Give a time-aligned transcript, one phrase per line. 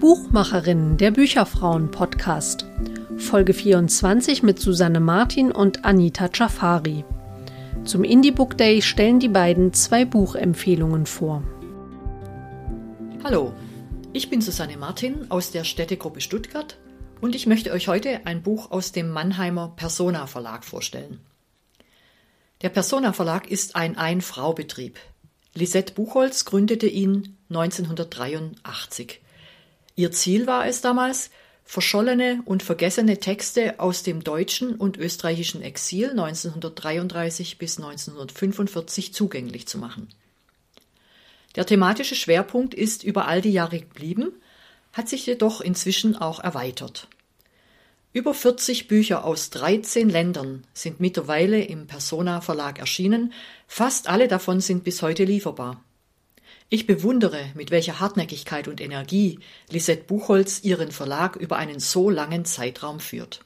[0.00, 2.66] Buchmacherinnen der Bücherfrauen Podcast.
[3.16, 7.04] Folge 24 mit Susanne Martin und Anita Jafari.
[7.84, 11.42] Zum Indie Book Day stellen die beiden zwei Buchempfehlungen vor.
[13.24, 13.52] Hallo,
[14.12, 16.78] ich bin Susanne Martin aus der Städtegruppe Stuttgart
[17.20, 21.20] und ich möchte euch heute ein Buch aus dem Mannheimer Persona Verlag vorstellen.
[22.62, 24.98] Der Persona Verlag ist ein Ein-Frau-Betrieb.
[25.54, 29.20] Lisette Buchholz gründete ihn 1983.
[29.94, 31.30] Ihr Ziel war es damals,
[31.64, 39.78] verschollene und vergessene Texte aus dem deutschen und österreichischen Exil 1933 bis 1945 zugänglich zu
[39.78, 40.08] machen.
[41.56, 44.32] Der thematische Schwerpunkt ist über all die Jahre geblieben,
[44.92, 47.08] hat sich jedoch inzwischen auch erweitert.
[48.12, 53.32] Über 40 Bücher aus 13 Ländern sind mittlerweile im Persona Verlag erschienen,
[53.68, 55.84] fast alle davon sind bis heute lieferbar.
[56.68, 59.40] Ich bewundere, mit welcher Hartnäckigkeit und Energie
[59.70, 63.44] Lisette Buchholz ihren Verlag über einen so langen Zeitraum führt.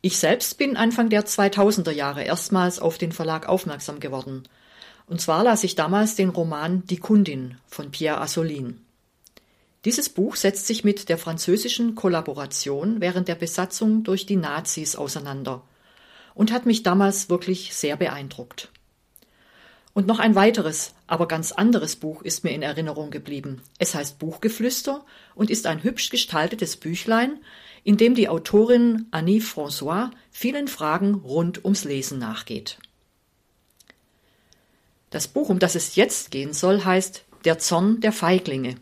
[0.00, 4.44] Ich selbst bin Anfang der 2000er Jahre erstmals auf den Verlag aufmerksam geworden.
[5.08, 8.80] Und zwar las ich damals den Roman Die Kundin von Pierre Assolin.
[9.84, 15.62] Dieses Buch setzt sich mit der französischen Kollaboration während der Besatzung durch die Nazis auseinander
[16.34, 18.70] und hat mich damals wirklich sehr beeindruckt.
[19.94, 23.62] Und noch ein weiteres, aber ganz anderes Buch ist mir in Erinnerung geblieben.
[23.78, 27.40] Es heißt Buchgeflüster und ist ein hübsch gestaltetes Büchlein,
[27.82, 32.78] in dem die Autorin Annie François vielen Fragen rund ums Lesen nachgeht.
[35.10, 38.76] Das Buch, um das es jetzt gehen soll, heißt Der Zorn der Feiglinge.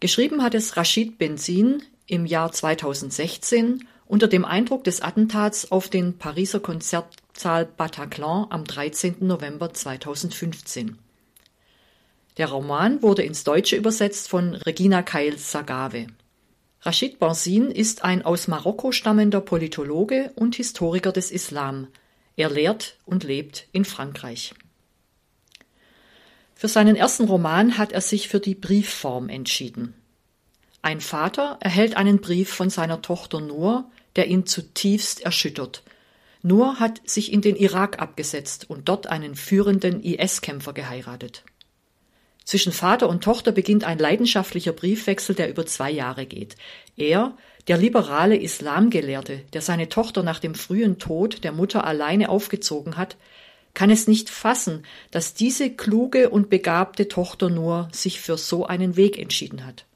[0.00, 6.18] Geschrieben hat es Rashid Benzin im Jahr 2016 unter dem Eindruck des Attentats auf den
[6.18, 9.16] Pariser Konzertsaal Bataclan am 13.
[9.20, 10.98] November 2015.
[12.36, 16.06] Der Roman wurde ins Deutsche übersetzt von Regina Keil-Sagave.
[16.82, 21.88] Rashid Barzin ist ein aus Marokko stammender Politologe und Historiker des Islam.
[22.36, 24.54] Er lehrt und lebt in Frankreich.
[26.60, 29.94] Für seinen ersten Roman hat er sich für die Briefform entschieden.
[30.82, 35.82] Ein Vater erhält einen Brief von seiner Tochter Nur, der ihn zutiefst erschüttert.
[36.42, 41.44] Nur hat sich in den Irak abgesetzt und dort einen führenden IS-Kämpfer geheiratet.
[42.44, 46.56] Zwischen Vater und Tochter beginnt ein leidenschaftlicher Briefwechsel, der über zwei Jahre geht.
[46.94, 47.38] Er,
[47.68, 53.16] der liberale Islamgelehrte, der seine Tochter nach dem frühen Tod der Mutter alleine aufgezogen hat,
[53.74, 58.96] kann es nicht fassen, dass diese kluge und begabte Tochter nur sich für so einen
[58.96, 59.86] Weg entschieden hat.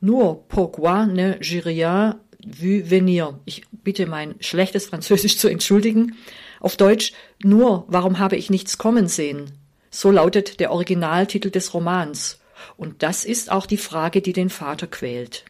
[0.00, 2.14] Nur pourquoi ne je rien
[2.46, 3.40] vu venir.
[3.44, 6.16] Ich bitte mein schlechtes Französisch zu entschuldigen.
[6.60, 9.52] Auf Deutsch nur, warum habe ich nichts kommen sehen?
[9.90, 12.40] So lautet der Originaltitel des Romans.
[12.76, 15.44] Und das ist auch die Frage, die den Vater quält.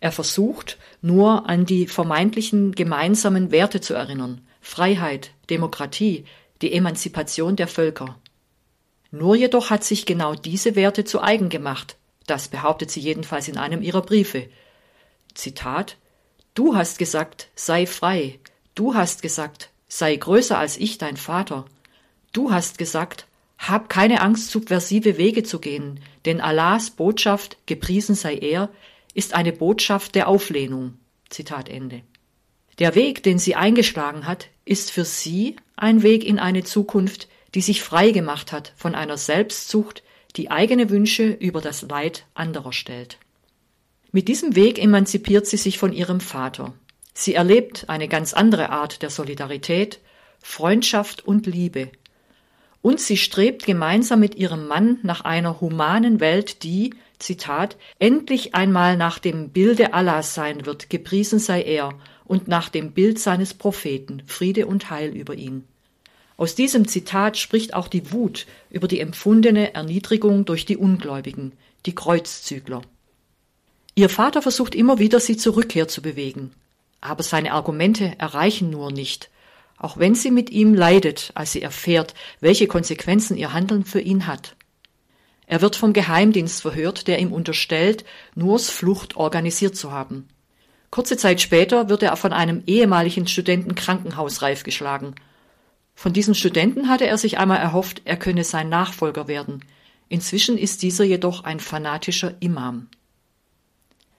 [0.00, 4.42] Er versucht, nur an die vermeintlichen gemeinsamen Werte zu erinnern.
[4.60, 6.24] Freiheit, Demokratie,
[6.62, 8.18] die Emanzipation der Völker.
[9.10, 11.96] Nur jedoch hat sich genau diese Werte zu eigen gemacht.
[12.26, 14.48] Das behauptet sie jedenfalls in einem ihrer Briefe.
[15.34, 15.96] Zitat
[16.54, 18.38] Du hast gesagt, sei frei.
[18.74, 21.66] Du hast gesagt, sei größer als ich, dein Vater.
[22.32, 23.26] Du hast gesagt,
[23.58, 28.70] hab keine Angst, subversive Wege zu gehen, denn Allahs Botschaft, gepriesen sei er,
[29.14, 30.98] ist eine Botschaft der Auflehnung.
[31.30, 32.02] Zitat Ende.
[32.78, 37.62] Der Weg, den sie eingeschlagen hat, ist für sie ein Weg in eine Zukunft, die
[37.62, 40.02] sich frei gemacht hat von einer Selbstzucht,
[40.36, 43.18] die eigene Wünsche über das Leid anderer stellt.
[44.12, 46.74] Mit diesem Weg emanzipiert sie sich von ihrem Vater.
[47.14, 50.00] Sie erlebt eine ganz andere Art der Solidarität,
[50.42, 51.90] Freundschaft und Liebe.
[52.82, 58.96] Und sie strebt gemeinsam mit ihrem Mann nach einer humanen Welt, die, Zitat, endlich einmal
[58.98, 64.22] nach dem Bilde Allahs sein wird, gepriesen sei er, und nach dem Bild seines Propheten,
[64.26, 65.64] Friede und Heil über ihn.
[66.36, 71.52] Aus diesem Zitat spricht auch die Wut über die empfundene Erniedrigung durch die Ungläubigen,
[71.86, 72.82] die Kreuzzügler.
[73.94, 76.52] Ihr Vater versucht immer wieder, sie zur Rückkehr zu bewegen.
[77.00, 79.30] Aber seine Argumente erreichen nur nicht,
[79.78, 84.26] auch wenn sie mit ihm leidet, als sie erfährt, welche Konsequenzen ihr Handeln für ihn
[84.26, 84.56] hat.
[85.46, 90.28] Er wird vom Geheimdienst verhört, der ihm unterstellt, Nurs Flucht organisiert zu haben.
[90.90, 95.14] Kurze Zeit später wird er von einem ehemaligen Studenten krankenhausreif geschlagen.
[95.94, 99.64] Von diesem Studenten hatte er sich einmal erhofft, er könne sein Nachfolger werden.
[100.08, 102.88] Inzwischen ist dieser jedoch ein fanatischer Imam.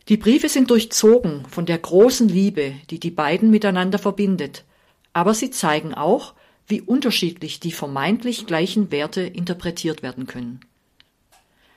[0.09, 4.63] Die Briefe sind durchzogen von der großen Liebe, die die beiden miteinander verbindet,
[5.13, 6.33] aber sie zeigen auch,
[6.65, 10.61] wie unterschiedlich die vermeintlich gleichen Werte interpretiert werden können.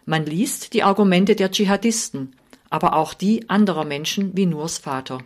[0.05, 2.35] Man liest die Argumente der Dschihadisten,
[2.71, 5.19] aber auch die anderer Menschen wie Nurs Vater.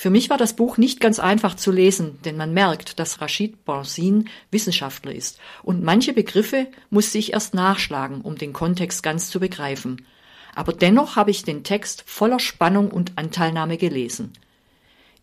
[0.00, 3.64] Für mich war das Buch nicht ganz einfach zu lesen, denn man merkt, dass Rashid
[3.64, 9.40] Bansin Wissenschaftler ist und manche Begriffe musste ich erst nachschlagen, um den Kontext ganz zu
[9.40, 10.06] begreifen.
[10.54, 14.34] Aber dennoch habe ich den Text voller Spannung und Anteilnahme gelesen.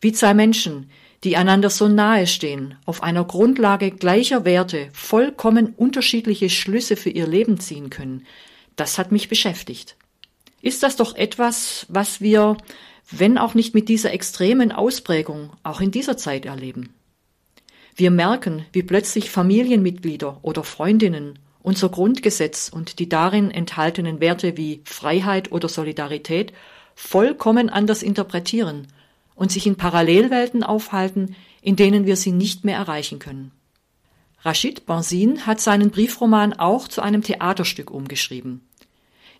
[0.01, 0.89] Wie zwei Menschen,
[1.23, 7.27] die einander so nahe stehen, auf einer Grundlage gleicher Werte vollkommen unterschiedliche Schlüsse für ihr
[7.27, 8.25] Leben ziehen können,
[8.75, 9.95] das hat mich beschäftigt.
[10.65, 12.57] Ist das doch etwas, was wir
[13.11, 16.93] wenn auch nicht mit dieser extremen Ausprägung, auch in dieser Zeit erleben.
[17.95, 24.81] Wir merken, wie plötzlich Familienmitglieder oder Freundinnen unser Grundgesetz und die darin enthaltenen Werte wie
[24.85, 26.53] Freiheit oder Solidarität
[26.93, 28.87] vollkommen anders interpretieren
[29.33, 33.51] und sich in Parallelwelten aufhalten, in denen wir sie nicht mehr erreichen können.
[34.41, 38.61] Rashid Bansin hat seinen Briefroman auch zu einem Theaterstück umgeschrieben.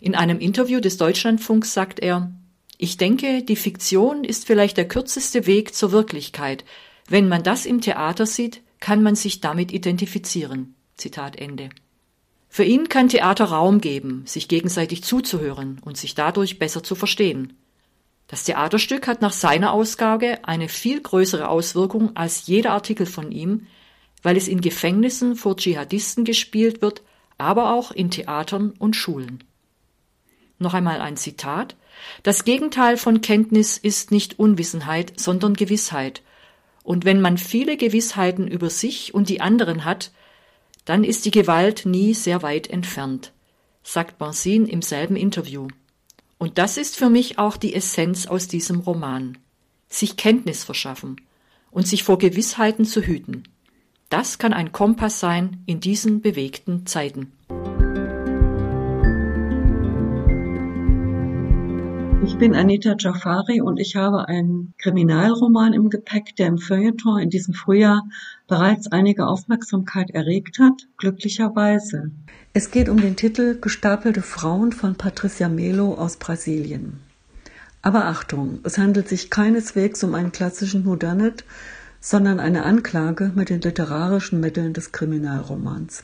[0.00, 2.32] In einem Interview des Deutschlandfunks sagt er,
[2.78, 6.64] ich denke, die Fiktion ist vielleicht der kürzeste Weg zur Wirklichkeit.
[7.08, 10.74] Wenn man das im Theater sieht, kann man sich damit identifizieren.
[10.96, 11.70] Zitat Ende.
[12.48, 17.54] Für ihn kann Theater Raum geben, sich gegenseitig zuzuhören und sich dadurch besser zu verstehen.
[18.28, 23.66] Das Theaterstück hat nach seiner Ausgabe eine viel größere Auswirkung als jeder Artikel von ihm,
[24.22, 27.02] weil es in Gefängnissen vor Dschihadisten gespielt wird,
[27.38, 29.44] aber auch in Theatern und Schulen.
[30.58, 31.76] Noch einmal ein Zitat.
[32.22, 36.22] Das Gegenteil von Kenntnis ist nicht Unwissenheit, sondern Gewissheit.
[36.82, 40.12] Und wenn man viele Gewissheiten über sich und die anderen hat,
[40.84, 43.32] dann ist die Gewalt nie sehr weit entfernt,
[43.82, 45.68] sagt Bansin im selben Interview.
[46.38, 49.38] Und das ist für mich auch die Essenz aus diesem Roman.
[49.88, 51.16] Sich Kenntnis verschaffen
[51.70, 53.44] und sich vor Gewissheiten zu hüten.
[54.08, 57.32] Das kann ein Kompass sein in diesen bewegten Zeiten.
[62.26, 67.30] Ich bin Anita Jafari und ich habe einen Kriminalroman im Gepäck, der im Feuilleton in
[67.30, 68.02] diesem Frühjahr
[68.48, 72.10] bereits einige Aufmerksamkeit erregt hat, glücklicherweise.
[72.52, 76.98] Es geht um den Titel Gestapelte Frauen von Patricia Melo aus Brasilien.
[77.80, 81.44] Aber Achtung, es handelt sich keineswegs um einen klassischen Whodunit,
[82.00, 86.02] sondern eine Anklage mit den literarischen Mitteln des Kriminalromans.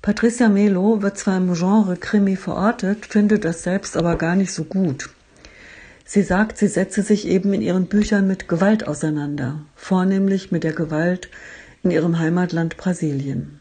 [0.00, 4.64] Patricia Melo wird zwar im Genre Krimi verortet, findet das selbst aber gar nicht so
[4.64, 5.10] gut.
[6.04, 10.72] Sie sagt, sie setze sich eben in ihren Büchern mit Gewalt auseinander, vornehmlich mit der
[10.72, 11.28] Gewalt
[11.82, 13.60] in ihrem Heimatland Brasilien.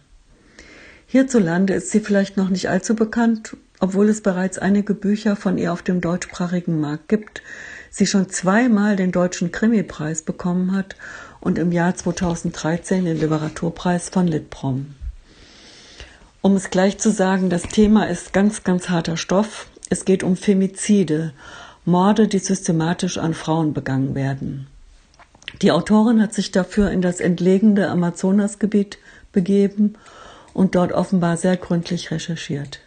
[1.07, 5.73] Hierzulande ist sie vielleicht noch nicht allzu bekannt, obwohl es bereits einige Bücher von ihr
[5.73, 7.41] auf dem deutschsprachigen Markt gibt,
[7.89, 10.95] sie schon zweimal den deutschen Krimi-Preis bekommen hat
[11.39, 14.95] und im Jahr 2013 den Literaturpreis von Litprom.
[16.41, 19.67] Um es gleich zu sagen, das Thema ist ganz, ganz harter Stoff.
[19.89, 21.33] Es geht um Femizide,
[21.83, 24.67] Morde, die systematisch an Frauen begangen werden.
[25.61, 28.99] Die Autorin hat sich dafür in das entlegene Amazonasgebiet
[29.31, 29.95] begeben
[30.53, 32.81] und dort offenbar sehr gründlich recherchiert.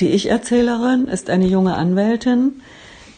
[0.00, 2.62] Die Ich-Erzählerin ist eine junge Anwältin,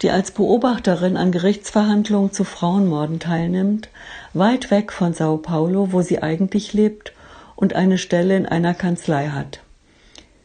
[0.02, 3.88] die als Beobachterin an Gerichtsverhandlungen zu Frauenmorden teilnimmt,
[4.34, 7.12] weit weg von Sao Paulo, wo sie eigentlich lebt
[7.56, 9.60] und eine Stelle in einer Kanzlei hat.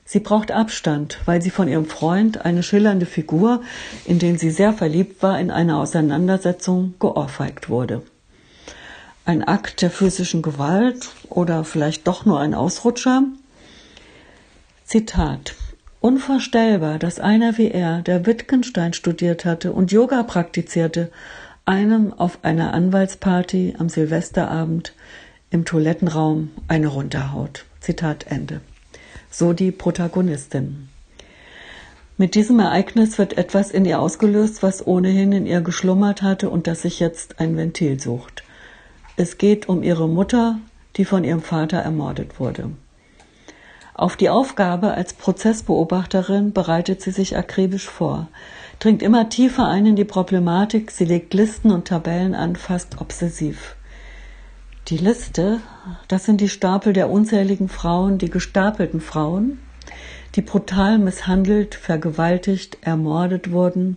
[0.06, 3.62] Sie braucht Abstand, weil sie von ihrem Freund, eine schillernde Figur,
[4.06, 8.02] in den sie sehr verliebt war, in einer Auseinandersetzung geohrfeigt wurde.
[9.24, 13.24] Ein Akt der physischen Gewalt oder vielleicht doch nur ein Ausrutscher?
[14.84, 15.54] Zitat.
[16.02, 21.12] Unvorstellbar, dass einer wie er, der Wittgenstein studiert hatte und Yoga praktizierte,
[21.64, 24.94] einem auf einer Anwaltsparty am Silvesterabend
[25.52, 27.66] im Toilettenraum eine runterhaut.
[27.82, 28.62] Zitat Ende.
[29.30, 30.88] So die Protagonistin.
[32.18, 36.68] Mit diesem Ereignis wird etwas in ihr ausgelöst, was ohnehin in ihr geschlummert hatte und
[36.68, 38.44] das sich jetzt ein Ventil sucht.
[39.18, 40.60] Es geht um ihre Mutter,
[40.96, 42.72] die von ihrem Vater ermordet wurde.
[43.94, 48.30] Auf die Aufgabe als Prozessbeobachterin bereitet sie sich akribisch vor,
[48.80, 53.76] dringt immer tiefer ein in die Problematik, sie legt Listen und Tabellen an, fast obsessiv.
[54.92, 55.62] Die Liste,
[56.10, 59.58] das sind die Stapel der unzähligen Frauen, die gestapelten Frauen,
[60.36, 63.96] die brutal misshandelt, vergewaltigt, ermordet wurden,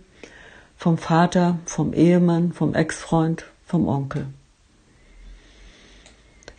[0.77, 4.27] vom Vater, vom Ehemann, vom Ex-Freund, vom Onkel.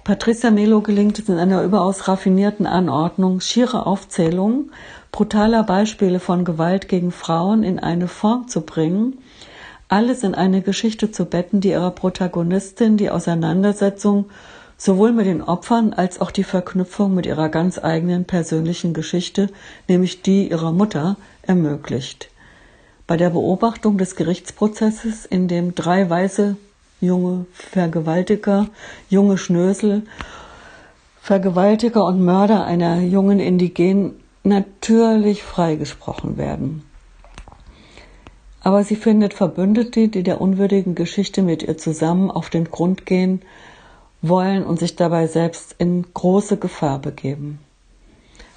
[0.04, 4.70] Patricia Melo gelingt es in einer überaus raffinierten Anordnung, schiere Aufzählungen
[5.12, 9.16] brutaler Beispiele von Gewalt gegen Frauen in eine Form zu bringen,
[9.88, 14.26] alles in eine Geschichte zu betten, die ihrer Protagonistin die Auseinandersetzung
[14.76, 19.48] sowohl mit den Opfern als auch die Verknüpfung mit ihrer ganz eigenen persönlichen Geschichte,
[19.88, 22.28] nämlich die ihrer Mutter, ermöglicht.
[23.06, 26.56] Bei der Beobachtung des Gerichtsprozesses, in dem drei weiße
[27.00, 28.68] junge Vergewaltiger,
[29.08, 30.02] junge Schnösel,
[31.22, 36.82] Vergewaltiger und Mörder einer jungen Indigenen natürlich freigesprochen werden.
[38.66, 43.42] Aber sie findet Verbündete, die der unwürdigen Geschichte mit ihr zusammen auf den Grund gehen
[44.22, 47.60] wollen und sich dabei selbst in große Gefahr begeben.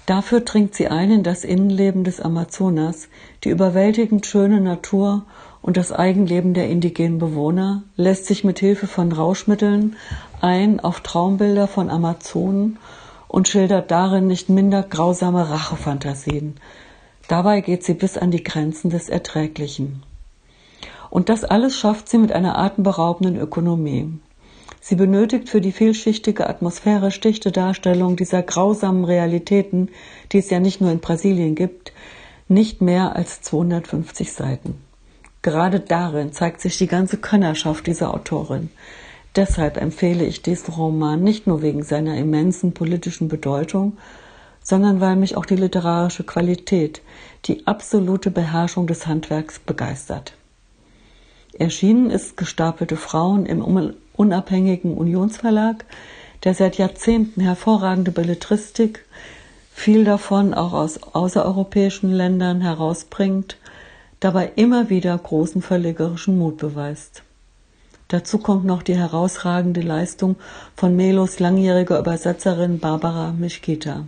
[0.07, 3.07] Dafür dringt sie ein in das Innenleben des Amazonas,
[3.43, 5.25] die überwältigend schöne Natur
[5.61, 9.95] und das Eigenleben der indigenen Bewohner, lässt sich mit Hilfe von Rauschmitteln
[10.41, 12.79] ein auf Traumbilder von Amazonen
[13.27, 16.55] und schildert darin nicht minder grausame Rachefantasien.
[17.29, 20.01] Dabei geht sie bis an die Grenzen des Erträglichen.
[21.11, 24.11] Und das alles schafft sie mit einer atemberaubenden Ökonomie.
[24.81, 29.89] Sie benötigt für die vielschichtige atmosphärisch dichte Darstellung dieser grausamen Realitäten,
[30.31, 31.93] die es ja nicht nur in Brasilien gibt,
[32.47, 34.81] nicht mehr als 250 Seiten.
[35.43, 38.71] Gerade darin zeigt sich die ganze Könnerschaft dieser Autorin.
[39.35, 43.97] Deshalb empfehle ich diesen Roman nicht nur wegen seiner immensen politischen Bedeutung,
[44.69, 47.01] sondern weil mich auch die literarische Qualität,
[47.45, 50.33] die absolute Beherrschung des Handwerks begeistert.
[51.57, 55.85] Erschienen ist Gestapelte Frauen im unabhängigen Unionsverlag,
[56.43, 59.05] der seit Jahrzehnten hervorragende Belletristik,
[59.73, 63.57] viel davon auch aus außereuropäischen Ländern herausbringt,
[64.19, 67.23] dabei immer wieder großen verlegerischen Mut beweist.
[68.07, 70.35] Dazu kommt noch die herausragende Leistung
[70.75, 74.05] von Melos langjähriger Übersetzerin Barbara Mischkita.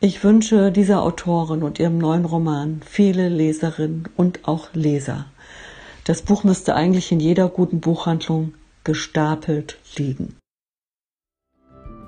[0.00, 5.26] Ich wünsche dieser Autorin und ihrem neuen Roman viele Leserinnen und auch Leser.
[6.04, 10.36] Das Buch müsste eigentlich in jeder guten Buchhandlung gestapelt liegen.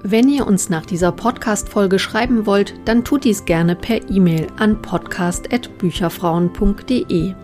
[0.02, 4.82] Wenn ihr uns nach dieser Podcast-Folge schreiben wollt, dann tut dies gerne per E-Mail an
[4.82, 7.34] podcast.bücherfrauen.de.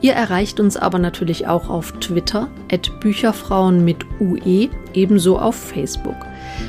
[0.00, 6.16] Ihr erreicht uns aber natürlich auch auf Twitter, at Bücherfrauen mit UE, ebenso auf Facebook.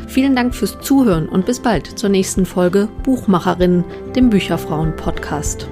[0.07, 3.83] Vielen Dank fürs Zuhören und bis bald zur nächsten Folge Buchmacherinnen,
[4.15, 5.67] dem Bücherfrauen-Podcast.